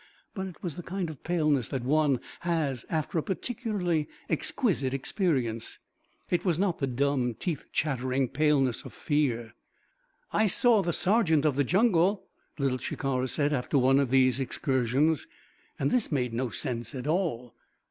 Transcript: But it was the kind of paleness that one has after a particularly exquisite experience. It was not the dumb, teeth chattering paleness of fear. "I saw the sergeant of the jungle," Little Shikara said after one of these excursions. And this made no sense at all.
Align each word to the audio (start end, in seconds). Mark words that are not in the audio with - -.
But 0.33 0.47
it 0.47 0.63
was 0.63 0.77
the 0.77 0.81
kind 0.81 1.11
of 1.11 1.21
paleness 1.23 1.69
that 1.69 1.83
one 1.83 2.21
has 2.39 2.87
after 2.89 3.19
a 3.19 3.21
particularly 3.21 4.09
exquisite 4.29 4.95
experience. 4.95 5.77
It 6.31 6.43
was 6.43 6.57
not 6.57 6.79
the 6.79 6.87
dumb, 6.87 7.35
teeth 7.35 7.67
chattering 7.71 8.27
paleness 8.27 8.83
of 8.83 8.93
fear. 8.93 9.53
"I 10.33 10.47
saw 10.47 10.81
the 10.81 10.91
sergeant 10.91 11.45
of 11.45 11.55
the 11.55 11.63
jungle," 11.63 12.25
Little 12.57 12.79
Shikara 12.79 13.27
said 13.27 13.53
after 13.53 13.77
one 13.77 13.99
of 13.99 14.09
these 14.09 14.39
excursions. 14.39 15.27
And 15.77 15.91
this 15.91 16.11
made 16.11 16.33
no 16.33 16.49
sense 16.49 16.95
at 16.95 17.05
all. 17.05 17.53